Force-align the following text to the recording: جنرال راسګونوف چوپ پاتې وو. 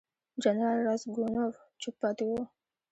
جنرال 0.43 0.77
راسګونوف 0.87 1.55
چوپ 1.81 1.95
پاتې 2.01 2.23
وو. 2.29 2.39